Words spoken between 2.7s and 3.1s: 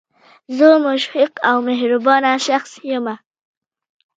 یم